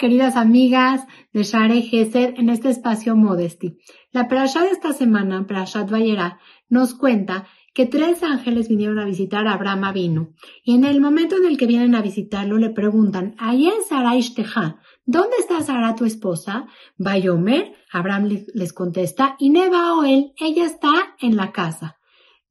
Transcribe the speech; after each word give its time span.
queridas 0.00 0.34
amigas 0.36 1.06
de 1.34 1.42
Share 1.42 1.82
Gesed, 1.82 2.34
en 2.38 2.48
este 2.48 2.70
espacio 2.70 3.14
Modesty. 3.16 3.76
La 4.12 4.28
Perashá 4.28 4.62
de 4.62 4.70
esta 4.70 4.94
semana, 4.94 5.46
Perashat 5.46 5.90
Vayera, 5.90 6.40
nos 6.70 6.94
cuenta 6.94 7.46
que 7.74 7.84
tres 7.84 8.22
ángeles 8.22 8.68
vinieron 8.68 8.98
a 8.98 9.04
visitar 9.04 9.46
a 9.46 9.52
Abraham 9.52 9.92
vino 9.92 10.32
Y 10.64 10.74
en 10.74 10.84
el 10.84 11.02
momento 11.02 11.36
en 11.36 11.44
el 11.44 11.58
que 11.58 11.66
vienen 11.66 11.94
a 11.94 12.00
visitarlo, 12.00 12.56
le 12.56 12.70
preguntan, 12.70 13.34
¿Ayen 13.38 13.74
Sara 13.86 14.16
Ishteja? 14.16 14.80
¿Dónde 15.04 15.36
está 15.38 15.60
Sara 15.60 15.94
tu 15.94 16.06
esposa? 16.06 16.66
Bayomer, 16.96 17.74
Abraham 17.92 18.30
les 18.54 18.72
contesta, 18.72 19.36
y 19.38 19.50
Neba 19.50 19.92
él, 20.08 20.32
ella 20.38 20.64
está 20.64 21.14
en 21.20 21.36
la 21.36 21.52
casa. 21.52 21.99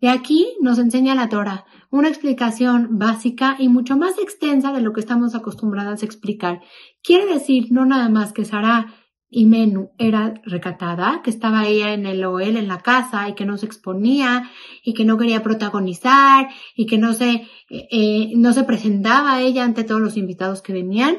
De 0.01 0.09
aquí 0.09 0.47
nos 0.61 0.79
enseña 0.79 1.15
la 1.15 1.29
Torah 1.29 1.65
una 1.91 2.07
explicación 2.07 2.99
básica 2.99 3.55
y 3.59 3.67
mucho 3.67 3.97
más 3.97 4.17
extensa 4.17 4.71
de 4.71 4.81
lo 4.81 4.93
que 4.93 5.01
estamos 5.01 5.35
acostumbradas 5.35 6.01
a 6.01 6.05
explicar. 6.05 6.61
Quiere 7.03 7.25
decir 7.25 7.67
no 7.71 7.85
nada 7.85 8.09
más 8.09 8.31
que 8.31 8.45
Sara 8.45 8.93
y 9.31 9.45
Menú 9.45 9.91
era 9.99 10.33
recatada, 10.43 11.21
que 11.23 11.29
estaba 11.29 11.67
ella 11.67 11.93
en 11.93 12.05
el 12.05 12.23
OEL, 12.23 12.57
en 12.57 12.67
la 12.67 12.79
casa, 12.79 13.29
y 13.29 13.35
que 13.35 13.45
no 13.45 13.57
se 13.57 13.67
exponía, 13.67 14.49
y 14.83 14.93
que 14.95 15.05
no 15.05 15.17
quería 15.17 15.43
protagonizar, 15.43 16.49
y 16.75 16.87
que 16.87 16.97
no 16.97 17.13
se, 17.13 17.29
eh, 17.69 17.87
eh, 17.91 18.31
no 18.35 18.53
se 18.53 18.63
presentaba 18.63 19.41
ella 19.41 19.63
ante 19.65 19.83
todos 19.83 20.01
los 20.01 20.17
invitados 20.17 20.63
que 20.63 20.73
venían, 20.73 21.17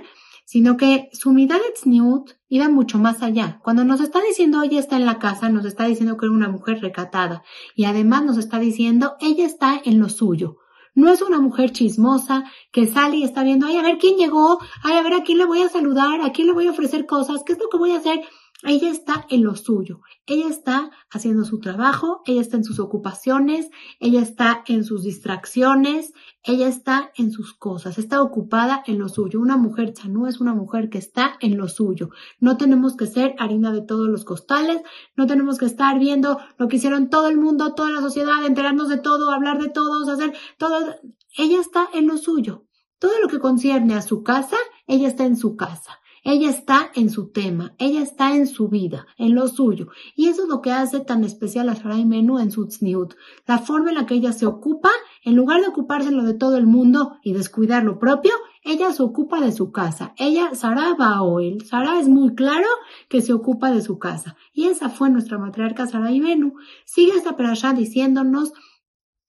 sino 0.50 0.77
que 0.77 1.10
su 1.12 1.30
mirada 1.30 1.62
Tzniut 1.77 2.32
iba 2.48 2.68
mucho 2.68 2.98
más 2.98 3.22
allá. 3.22 3.60
Cuando 3.62 3.84
nos 3.84 4.00
está 4.00 4.20
diciendo 4.20 4.60
ella 4.64 4.80
está 4.80 4.96
en 4.96 5.06
la 5.06 5.20
casa, 5.20 5.48
nos 5.48 5.64
está 5.64 5.84
diciendo 5.84 6.16
que 6.16 6.26
era 6.26 6.34
una 6.34 6.48
mujer 6.48 6.80
recatada 6.80 7.45
y 7.76 7.84
además 7.84 8.24
nos 8.24 8.36
está 8.36 8.59
diciendo 8.59 9.14
ella 9.20 9.46
está 9.46 9.80
en 9.84 10.00
lo 10.00 10.09
suyo. 10.09 10.56
No 10.92 11.09
es 11.09 11.23
una 11.23 11.38
mujer 11.38 11.70
chismosa 11.70 12.42
que 12.73 12.88
sale 12.88 13.18
y 13.18 13.23
está 13.23 13.45
viendo, 13.45 13.68
ay, 13.68 13.76
a 13.76 13.82
ver 13.82 13.98
quién 13.98 14.16
llegó, 14.16 14.59
ay, 14.82 14.96
a 14.96 15.02
ver 15.02 15.15
a 15.15 15.23
quién 15.23 15.38
le 15.38 15.45
voy 15.45 15.62
a 15.62 15.68
saludar, 15.68 16.21
a 16.21 16.32
quién 16.32 16.48
le 16.48 16.52
voy 16.52 16.66
a 16.66 16.73
ofrecer 16.73 17.06
cosas, 17.06 17.45
qué 17.46 17.52
es 17.52 17.59
lo 17.60 17.68
que 17.68 17.78
voy 17.78 17.93
a 17.93 17.98
hacer. 17.98 18.21
Ella 18.62 18.90
está 18.90 19.26
en 19.30 19.42
lo 19.42 19.56
suyo, 19.56 20.02
ella 20.26 20.48
está 20.48 20.90
haciendo 21.10 21.44
su 21.44 21.60
trabajo, 21.60 22.20
ella 22.26 22.42
está 22.42 22.58
en 22.58 22.64
sus 22.64 22.78
ocupaciones, 22.78 23.70
ella 24.00 24.20
está 24.20 24.62
en 24.66 24.84
sus 24.84 25.02
distracciones, 25.02 26.12
ella 26.42 26.68
está 26.68 27.10
en 27.16 27.32
sus 27.32 27.54
cosas, 27.54 27.96
está 27.96 28.20
ocupada 28.20 28.82
en 28.86 28.98
lo 28.98 29.08
suyo. 29.08 29.40
Una 29.40 29.56
mujer 29.56 29.94
chanú 29.94 30.26
es 30.26 30.40
una 30.40 30.52
mujer 30.52 30.90
que 30.90 30.98
está 30.98 31.38
en 31.40 31.56
lo 31.56 31.68
suyo. 31.68 32.10
No 32.38 32.58
tenemos 32.58 32.96
que 32.96 33.06
ser 33.06 33.34
harina 33.38 33.72
de 33.72 33.80
todos 33.80 34.08
los 34.08 34.26
costales, 34.26 34.82
no 35.16 35.26
tenemos 35.26 35.56
que 35.56 35.64
estar 35.64 35.98
viendo 35.98 36.38
lo 36.58 36.68
que 36.68 36.76
hicieron 36.76 37.08
todo 37.08 37.28
el 37.28 37.38
mundo, 37.38 37.74
toda 37.74 37.90
la 37.92 38.02
sociedad, 38.02 38.44
enterarnos 38.44 38.90
de 38.90 38.98
todo, 38.98 39.30
hablar 39.30 39.58
de 39.58 39.70
todos, 39.70 40.06
hacer 40.06 40.34
todo. 40.58 40.96
Ella 41.38 41.60
está 41.60 41.88
en 41.94 42.08
lo 42.08 42.18
suyo. 42.18 42.66
Todo 42.98 43.12
lo 43.22 43.28
que 43.28 43.38
concierne 43.38 43.94
a 43.94 44.02
su 44.02 44.22
casa, 44.22 44.58
ella 44.86 45.08
está 45.08 45.24
en 45.24 45.38
su 45.38 45.56
casa. 45.56 45.99
Ella 46.23 46.51
está 46.51 46.90
en 46.95 47.10
su 47.10 47.30
tema, 47.30 47.74
ella 47.79 48.02
está 48.02 48.37
en 48.37 48.46
su 48.46 48.68
vida, 48.68 49.07
en 49.16 49.35
lo 49.35 49.49
suyo. 49.49 49.88
Y 50.15 50.29
eso 50.29 50.43
es 50.43 50.49
lo 50.49 50.60
que 50.60 50.73
hace 50.73 51.01
tan 51.01 51.24
especial 51.24 51.68
a 51.68 51.77
Sarai 51.77 52.04
Menú 52.04 52.38
en 52.38 52.51
su 52.51 52.66
tzniut. 52.66 53.15
La 53.46 53.59
forma 53.59 53.90
en 53.90 53.96
la 53.96 54.07
que 54.07 54.15
ella 54.15 54.32
se 54.32 54.46
ocupa, 54.46 54.90
en 55.24 55.37
lugar 55.37 55.60
de 55.60 55.68
ocuparse 55.68 56.10
lo 56.10 56.24
de 56.24 56.35
todo 56.35 56.57
el 56.57 56.66
mundo 56.66 57.16
y 57.23 57.32
descuidar 57.32 57.85
lo 57.85 57.99
propio, 57.99 58.32
ella 58.62 58.93
se 58.93 59.02
ocupa 59.02 59.40
de 59.40 59.52
su 59.52 59.73
casa. 59.73 60.15
Ella, 60.18 60.54
Sara 60.54 60.95
él. 61.40 61.65
Sara 61.65 61.99
es 61.99 62.09
muy 62.09 62.34
claro 62.34 62.68
que 63.09 63.23
se 63.23 63.32
ocupa 63.32 63.71
de 63.71 63.80
su 63.80 63.99
casa. 63.99 64.37
Y 64.53 64.66
esa 64.66 64.91
fue 64.91 65.10
nuestra 65.10 65.38
matriarca 65.38 65.87
Sarai 65.87 66.21
Menú. 66.21 66.55
Sigue 66.84 67.12
esta 67.12 67.37
perashá 67.37 67.72
diciéndonos 67.72 68.53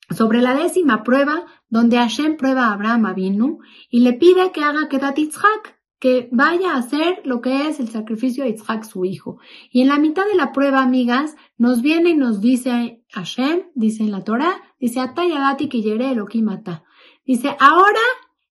sobre 0.10 0.42
la 0.42 0.54
décima 0.54 1.04
prueba, 1.04 1.46
donde 1.70 1.98
Hashem 1.98 2.38
prueba 2.38 2.66
a 2.66 2.74
Abraham 2.74 3.06
Avinu 3.06 3.60
y 3.90 4.02
le 4.02 4.14
pide 4.14 4.52
que 4.52 4.64
haga 4.64 4.90
Kedat 4.90 5.16
Yitzhak, 5.16 5.81
que 6.02 6.30
vaya 6.32 6.74
a 6.74 6.78
hacer 6.80 7.22
lo 7.26 7.42
que 7.42 7.68
es 7.68 7.80
el 7.80 7.88
sacrificio 7.88 8.44
de 8.44 8.50
Isaac, 8.50 8.86
su 8.86 9.06
hijo. 9.06 9.38
Y 9.70 9.82
en 9.84 9.88
la 9.88 10.00
mitad 10.00 10.26
de 10.26 10.34
la 10.34 10.52
prueba, 10.52 10.82
amigas, 10.82 11.36
nos 11.60 11.84
viene 11.84 12.10
y 12.10 12.16
nos 12.16 12.42
dice 12.42 13.04
Hashem, 13.14 13.68
dice 13.76 14.02
en 14.02 14.12
la 14.12 14.24
Torah, 14.24 14.64
dice 14.80 15.00
Atayadati 15.00 15.70
que 15.70 15.84
yere 15.84 16.16
mata. 16.42 16.84
Dice, 17.24 17.56
ahora 17.60 18.00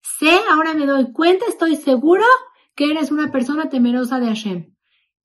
sé, 0.00 0.30
ahora 0.48 0.74
me 0.74 0.86
doy 0.86 1.10
cuenta, 1.12 1.44
estoy 1.48 1.74
seguro 1.74 2.24
que 2.76 2.88
eres 2.92 3.10
una 3.10 3.32
persona 3.32 3.68
temerosa 3.68 4.20
de 4.20 4.26
Hashem. 4.26 4.74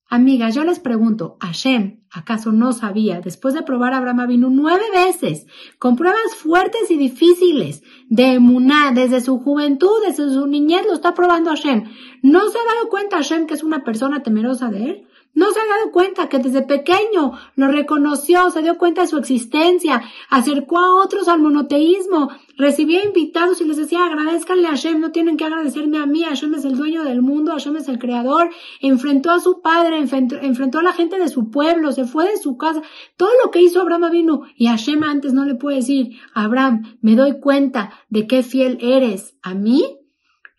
Amigas, 0.08 0.54
yo 0.54 0.64
les 0.64 0.80
pregunto, 0.80 1.36
Hashem, 1.42 2.02
¿acaso 2.12 2.52
no 2.52 2.74
sabía, 2.74 3.22
después 3.22 3.56
de 3.56 3.64
probar 3.64 3.94
a 3.94 3.98
Abraham 3.98 4.28
vino 4.28 4.50
nueve 4.52 4.84
veces, 4.94 5.48
con 5.80 5.96
pruebas 5.96 6.36
fuertes 6.36 6.92
y 6.92 6.98
difíciles, 6.98 7.82
de 8.08 8.34
emuná, 8.34 8.92
desde 8.94 9.20
su 9.20 9.40
juventud, 9.40 10.04
desde 10.06 10.30
su 10.32 10.46
niñez, 10.46 10.86
lo 10.86 10.94
está 10.94 11.16
probando 11.16 11.50
Hashem? 11.50 11.86
¿No 12.22 12.48
se 12.50 12.60
ha 12.60 12.76
dado 12.76 12.90
cuenta 12.90 13.18
Hashem 13.18 13.48
que 13.48 13.56
es 13.56 13.64
una 13.64 13.84
persona 13.84 14.22
temerosa 14.22 14.70
de 14.70 14.84
él? 14.86 15.08
No 15.36 15.52
se 15.52 15.60
ha 15.60 15.66
dado 15.66 15.92
cuenta 15.92 16.30
que 16.30 16.40
desde 16.40 16.62
pequeño 16.62 17.34
lo 17.58 17.68
reconoció, 17.68 18.50
se 18.52 18.62
dio 18.62 18.78
cuenta 18.78 19.02
de 19.02 19.08
su 19.08 19.18
existencia, 19.18 20.02
acercó 20.30 20.80
a 20.80 20.96
otros 20.96 21.28
al 21.28 21.42
monoteísmo, 21.42 22.30
recibía 22.58 23.04
invitados 23.04 23.60
y 23.60 23.66
les 23.66 23.76
decía 23.76 24.06
agradezcanle 24.06 24.68
a 24.68 24.72
Hashem, 24.72 25.02
no 25.02 25.12
tienen 25.12 25.36
que 25.36 25.44
agradecerme 25.44 25.98
a 25.98 26.06
mí, 26.06 26.24
Hashem 26.24 26.56
es 26.56 26.64
el 26.64 26.78
dueño 26.78 27.04
del 27.04 27.22
mundo, 27.22 27.52
Hashem 27.52 27.76
es 27.76 27.90
el 27.90 28.00
creador, 28.00 28.50
enfrentó 28.80 29.32
a 29.32 29.42
su 29.42 29.62
padre, 29.62 29.98
enfrentó, 29.98 30.80
a 30.80 30.84
la 30.84 30.94
gente 30.94 31.20
de 31.20 31.28
su 31.28 31.52
pueblo, 31.52 31.92
se 31.92 32.06
fue 32.06 32.30
de 32.30 32.38
su 32.38 32.56
casa, 32.56 32.82
todo 33.18 33.30
lo 33.44 33.52
que 33.52 33.62
hizo 33.62 33.82
Abraham 33.82 34.12
vino 34.12 34.44
y 34.56 34.68
Hashem 34.68 35.04
antes 35.04 35.34
no 35.34 35.44
le 35.44 35.56
puede 35.56 35.78
decir, 35.78 36.18
Abraham, 36.34 36.98
me 37.02 37.18
doy 37.18 37.42
cuenta 37.42 37.92
de 38.10 38.26
qué 38.26 38.42
fiel 38.42 38.78
eres 38.80 39.36
a 39.42 39.54
mí, 39.54 40.00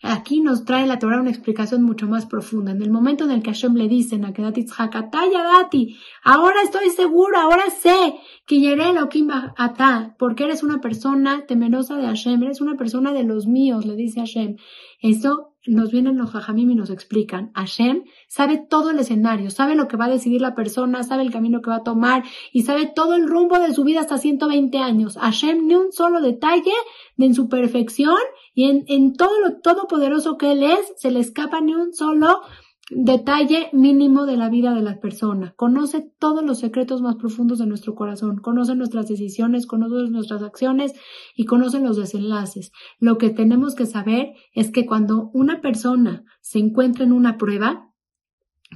Aquí 0.02 0.40
nos 0.40 0.66
trae 0.66 0.86
la 0.86 0.98
Torah 0.98 1.20
una 1.20 1.30
explicación 1.30 1.82
mucho 1.82 2.06
más 2.06 2.26
profunda. 2.26 2.72
En 2.72 2.82
el 2.82 2.90
momento 2.90 3.24
en 3.24 3.30
el 3.30 3.42
que 3.42 3.50
Hashem 3.50 3.74
le 3.74 3.88
dice 3.88 4.20
a 4.22 4.32
Kedat 4.32 4.56
Dati, 5.12 5.98
ahora 6.22 6.62
estoy 6.62 6.90
seguro, 6.90 7.38
ahora 7.38 7.70
sé 7.70 8.14
que 8.46 8.60
Yeré 8.60 8.90
Elohim 8.90 9.30
Ata, 9.30 10.14
porque 10.18 10.44
eres 10.44 10.62
una 10.62 10.82
persona 10.82 11.46
temerosa 11.46 11.96
de 11.96 12.06
Hashem, 12.06 12.42
eres 12.42 12.60
una 12.60 12.76
persona 12.76 13.12
de 13.14 13.24
los 13.24 13.46
míos, 13.46 13.86
le 13.86 13.96
dice 13.96 14.20
Hashem. 14.20 14.56
Eso 15.00 15.55
nos 15.66 15.90
vienen 15.90 16.16
los 16.16 16.30
jajamim 16.30 16.70
y 16.70 16.74
nos 16.74 16.90
explican. 16.90 17.50
Hashem 17.54 18.04
sabe 18.28 18.58
todo 18.58 18.90
el 18.90 18.98
escenario, 18.98 19.50
sabe 19.50 19.74
lo 19.74 19.88
que 19.88 19.96
va 19.96 20.06
a 20.06 20.10
decidir 20.10 20.40
la 20.40 20.54
persona, 20.54 21.02
sabe 21.02 21.22
el 21.22 21.32
camino 21.32 21.60
que 21.62 21.70
va 21.70 21.76
a 21.76 21.84
tomar 21.84 22.24
y 22.52 22.62
sabe 22.62 22.86
todo 22.86 23.14
el 23.14 23.28
rumbo 23.28 23.58
de 23.58 23.74
su 23.74 23.84
vida 23.84 24.00
hasta 24.00 24.18
120 24.18 24.78
años. 24.78 25.16
Hashem 25.16 25.66
ni 25.66 25.74
un 25.74 25.92
solo 25.92 26.20
detalle 26.20 26.72
de 27.16 27.26
en 27.26 27.34
su 27.34 27.48
perfección 27.48 28.16
y 28.54 28.70
en, 28.70 28.84
en 28.88 29.14
todo 29.14 29.38
lo 29.40 29.58
todopoderoso 29.60 30.38
que 30.38 30.52
él 30.52 30.62
es, 30.62 30.92
se 30.96 31.10
le 31.10 31.20
escapa 31.20 31.60
ni 31.60 31.74
un 31.74 31.92
solo 31.92 32.40
detalle 32.90 33.68
mínimo 33.72 34.26
de 34.26 34.36
la 34.36 34.48
vida 34.48 34.74
de 34.74 34.82
la 34.82 35.00
persona. 35.00 35.54
Conoce 35.56 36.12
todos 36.18 36.44
los 36.44 36.60
secretos 36.60 37.02
más 37.02 37.16
profundos 37.16 37.58
de 37.58 37.66
nuestro 37.66 37.94
corazón, 37.94 38.38
conoce 38.38 38.76
nuestras 38.76 39.08
decisiones, 39.08 39.66
conoce 39.66 40.10
nuestras 40.10 40.42
acciones 40.42 40.92
y 41.34 41.46
conoce 41.46 41.80
los 41.80 41.96
desenlaces. 41.96 42.70
Lo 42.98 43.18
que 43.18 43.30
tenemos 43.30 43.74
que 43.74 43.86
saber 43.86 44.34
es 44.52 44.70
que 44.70 44.86
cuando 44.86 45.30
una 45.32 45.60
persona 45.60 46.24
se 46.40 46.60
encuentra 46.60 47.04
en 47.04 47.12
una 47.12 47.38
prueba, 47.38 47.90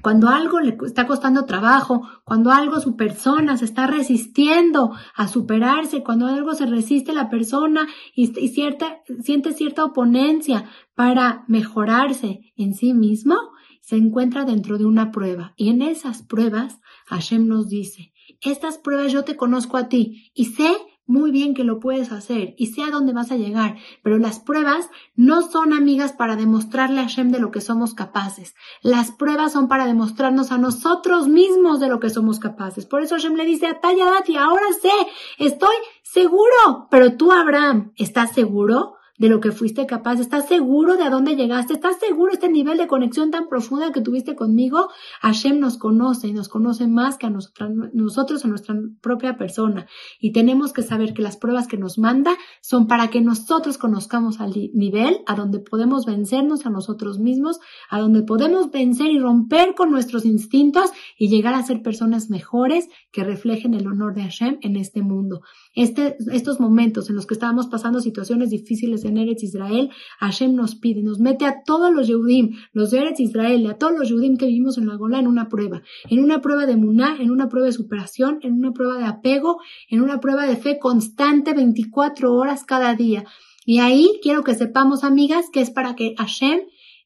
cuando 0.02 0.28
algo 0.28 0.60
le 0.60 0.76
está 0.86 1.06
costando 1.06 1.44
trabajo, 1.46 2.08
cuando 2.24 2.52
algo 2.52 2.80
su 2.80 2.96
persona 2.96 3.56
se 3.56 3.64
está 3.64 3.86
resistiendo 3.86 4.92
a 5.14 5.26
superarse, 5.26 6.02
cuando 6.02 6.26
algo 6.26 6.54
se 6.54 6.66
resiste 6.66 7.12
la 7.12 7.28
persona 7.28 7.86
y, 8.14 8.28
siente 8.28 9.52
cierta 9.52 9.84
oponencia 9.84 10.64
para 10.94 11.44
mejorarse 11.48 12.52
en 12.56 12.74
sí 12.74 12.94
mismo, 12.94 13.36
se 13.80 13.96
encuentra 13.96 14.44
dentro 14.44 14.78
de 14.78 14.86
una 14.86 15.10
prueba. 15.10 15.54
Y 15.56 15.70
en 15.70 15.82
esas 15.82 16.22
pruebas, 16.22 16.80
Hashem 17.06 17.46
nos 17.46 17.68
dice, 17.68 18.12
estas 18.40 18.78
pruebas 18.78 19.12
yo 19.12 19.24
te 19.24 19.36
conozco 19.36 19.76
a 19.76 19.88
ti 19.88 20.30
y 20.34 20.46
sé 20.46 20.70
muy 21.10 21.32
bien 21.32 21.54
que 21.54 21.64
lo 21.64 21.80
puedes 21.80 22.12
hacer 22.12 22.54
y 22.56 22.66
sé 22.66 22.82
a 22.82 22.90
dónde 22.90 23.12
vas 23.12 23.32
a 23.32 23.36
llegar, 23.36 23.76
pero 24.04 24.18
las 24.18 24.38
pruebas 24.38 24.88
no 25.16 25.42
son 25.42 25.72
amigas 25.72 26.12
para 26.12 26.36
demostrarle 26.36 27.00
a 27.00 27.02
Hashem 27.02 27.32
de 27.32 27.40
lo 27.40 27.50
que 27.50 27.60
somos 27.60 27.94
capaces. 27.94 28.54
Las 28.80 29.10
pruebas 29.10 29.52
son 29.52 29.66
para 29.66 29.86
demostrarnos 29.86 30.52
a 30.52 30.58
nosotros 30.58 31.26
mismos 31.26 31.80
de 31.80 31.88
lo 31.88 31.98
que 31.98 32.10
somos 32.10 32.38
capaces. 32.38 32.86
Por 32.86 33.02
eso 33.02 33.16
Hashem 33.16 33.34
le 33.34 33.44
dice 33.44 33.66
a 33.66 33.80
Tayadati, 33.80 34.36
ahora 34.36 34.66
sé, 34.80 34.92
estoy 35.38 35.74
seguro, 36.04 36.86
pero 36.92 37.16
tú 37.16 37.32
Abraham, 37.32 37.92
¿estás 37.96 38.32
seguro? 38.32 38.94
De 39.20 39.28
lo 39.28 39.38
que 39.40 39.52
fuiste 39.52 39.86
capaz? 39.86 40.18
¿Estás 40.18 40.48
seguro 40.48 40.96
de 40.96 41.04
a 41.04 41.10
dónde 41.10 41.36
llegaste? 41.36 41.74
¿Estás 41.74 41.98
seguro 42.00 42.32
de 42.32 42.36
este 42.36 42.48
nivel 42.48 42.78
de 42.78 42.86
conexión 42.86 43.30
tan 43.30 43.48
profunda 43.48 43.92
que 43.92 44.00
tuviste 44.00 44.34
conmigo? 44.34 44.88
Hashem 45.20 45.60
nos 45.60 45.76
conoce 45.76 46.28
y 46.28 46.32
nos 46.32 46.48
conoce 46.48 46.88
más 46.88 47.18
que 47.18 47.26
a 47.26 47.30
nosotros, 47.30 48.44
a 48.44 48.48
nuestra 48.48 48.74
propia 49.02 49.36
persona. 49.36 49.86
Y 50.20 50.32
tenemos 50.32 50.72
que 50.72 50.82
saber 50.82 51.12
que 51.12 51.20
las 51.20 51.36
pruebas 51.36 51.68
que 51.68 51.76
nos 51.76 51.98
manda 51.98 52.34
son 52.62 52.86
para 52.86 53.08
que 53.08 53.20
nosotros 53.20 53.76
conozcamos 53.76 54.40
al 54.40 54.52
nivel 54.72 55.18
a 55.26 55.34
donde 55.34 55.58
podemos 55.58 56.06
vencernos 56.06 56.64
a 56.64 56.70
nosotros 56.70 57.18
mismos, 57.18 57.60
a 57.90 58.00
donde 58.00 58.22
podemos 58.22 58.70
vencer 58.70 59.08
y 59.08 59.18
romper 59.18 59.74
con 59.74 59.90
nuestros 59.90 60.24
instintos 60.24 60.92
y 61.18 61.28
llegar 61.28 61.52
a 61.52 61.62
ser 61.62 61.82
personas 61.82 62.30
mejores 62.30 62.88
que 63.12 63.22
reflejen 63.22 63.74
el 63.74 63.86
honor 63.86 64.14
de 64.14 64.22
Hashem 64.22 64.56
en 64.62 64.76
este 64.76 65.02
mundo. 65.02 65.42
Este, 65.74 66.16
estos 66.32 66.58
momentos 66.58 67.10
en 67.10 67.16
los 67.16 67.26
que 67.26 67.34
estábamos 67.34 67.66
pasando 67.66 68.00
situaciones 68.00 68.48
difíciles 68.48 69.04
Eretz 69.16 69.42
Israel, 69.42 69.90
Hashem 70.18 70.54
nos 70.54 70.74
pide, 70.74 71.02
nos 71.02 71.18
mete 71.18 71.46
a 71.46 71.62
todos 71.64 71.92
los 71.92 72.06
Yehudim, 72.08 72.56
los 72.72 72.90
de 72.90 72.98
Eretz 72.98 73.20
Israel, 73.20 73.66
a 73.66 73.78
todos 73.78 73.98
los 73.98 74.08
Yehudim 74.08 74.36
que 74.36 74.46
vivimos 74.46 74.78
en 74.78 74.86
la 74.86 74.96
Gola 74.96 75.18
en 75.18 75.26
una 75.26 75.48
prueba, 75.48 75.82
en 76.08 76.22
una 76.22 76.40
prueba 76.40 76.66
de 76.66 76.76
muná, 76.76 77.16
en 77.20 77.30
una 77.30 77.48
prueba 77.48 77.66
de 77.66 77.72
superación, 77.72 78.38
en 78.42 78.54
una 78.54 78.72
prueba 78.72 78.98
de 78.98 79.04
apego, 79.04 79.60
en 79.88 80.02
una 80.02 80.20
prueba 80.20 80.46
de 80.46 80.56
fe 80.56 80.78
constante 80.78 81.54
24 81.54 82.32
horas 82.34 82.64
cada 82.64 82.94
día. 82.94 83.24
Y 83.64 83.78
ahí 83.80 84.18
quiero 84.22 84.42
que 84.42 84.54
sepamos, 84.54 85.04
amigas, 85.04 85.46
que 85.52 85.60
es 85.60 85.70
para 85.70 85.94
que 85.94 86.14
Hashem 86.16 86.60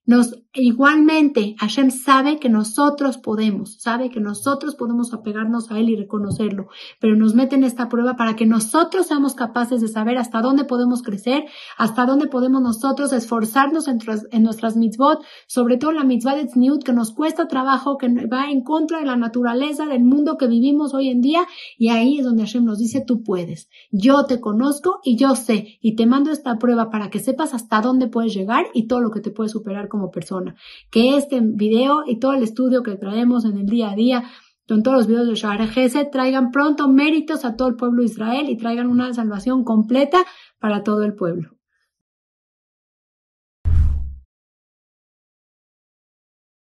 nos, 0.06 0.43
igualmente, 0.54 1.56
Hashem 1.58 1.90
sabe 1.90 2.38
que 2.38 2.48
nosotros 2.48 3.18
podemos, 3.18 3.74
sabe 3.80 4.10
que 4.10 4.20
nosotros 4.20 4.76
podemos 4.76 5.12
apegarnos 5.12 5.70
a 5.70 5.78
Él 5.78 5.90
y 5.90 5.96
reconocerlo, 5.96 6.68
pero 7.00 7.16
nos 7.16 7.34
mete 7.34 7.56
en 7.56 7.64
esta 7.64 7.88
prueba 7.88 8.16
para 8.16 8.36
que 8.36 8.46
nosotros 8.46 9.06
seamos 9.06 9.34
capaces 9.34 9.80
de 9.80 9.88
saber 9.88 10.16
hasta 10.16 10.40
dónde 10.40 10.64
podemos 10.64 11.02
crecer, 11.02 11.44
hasta 11.76 12.06
dónde 12.06 12.28
podemos 12.28 12.62
nosotros 12.62 13.12
esforzarnos 13.12 13.88
en, 13.88 13.98
nuestras 14.42 14.76
mitzvot, 14.76 15.22
sobre 15.46 15.76
todo 15.76 15.92
la 15.92 16.04
mitzvah 16.04 16.36
de 16.36 16.46
Tzniut, 16.46 16.84
que 16.84 16.92
nos 16.92 17.12
cuesta 17.12 17.48
trabajo, 17.48 17.98
que 17.98 18.08
va 18.26 18.50
en 18.50 18.62
contra 18.62 19.00
de 19.00 19.06
la 19.06 19.16
naturaleza 19.16 19.86
del 19.86 20.04
mundo 20.04 20.36
que 20.38 20.46
vivimos 20.46 20.94
hoy 20.94 21.08
en 21.08 21.20
día, 21.20 21.46
y 21.76 21.88
ahí 21.88 22.18
es 22.18 22.24
donde 22.24 22.44
Hashem 22.44 22.64
nos 22.64 22.78
dice, 22.78 23.02
tú 23.04 23.22
puedes, 23.22 23.68
yo 23.90 24.24
te 24.26 24.40
conozco 24.40 25.00
y 25.02 25.16
yo 25.16 25.34
sé, 25.34 25.78
y 25.80 25.96
te 25.96 26.06
mando 26.06 26.30
esta 26.30 26.58
prueba 26.58 26.90
para 26.90 27.10
que 27.10 27.18
sepas 27.18 27.54
hasta 27.54 27.80
dónde 27.80 28.06
puedes 28.06 28.34
llegar 28.34 28.66
y 28.72 28.86
todo 28.86 29.00
lo 29.00 29.10
que 29.10 29.20
te 29.20 29.30
puede 29.30 29.48
superar 29.48 29.88
como 29.88 30.10
Que 30.90 31.16
este 31.16 31.40
video 31.42 32.04
y 32.06 32.18
todo 32.18 32.34
el 32.34 32.42
estudio 32.42 32.82
que 32.82 32.96
traemos 32.96 33.44
en 33.44 33.58
el 33.58 33.66
día 33.66 33.90
a 33.90 33.94
día 33.94 34.24
con 34.66 34.82
todos 34.82 34.98
los 34.98 35.06
videos 35.06 35.28
de 35.28 35.34
Shahar 35.34 35.68
Gesed 35.68 36.08
traigan 36.10 36.50
pronto 36.50 36.88
méritos 36.88 37.44
a 37.44 37.54
todo 37.56 37.68
el 37.68 37.76
pueblo 37.76 38.00
de 38.00 38.06
Israel 38.06 38.48
y 38.48 38.56
traigan 38.56 38.88
una 38.88 39.12
salvación 39.12 39.62
completa 39.62 40.24
para 40.58 40.82
todo 40.82 41.02
el 41.04 41.14
pueblo. 41.14 41.53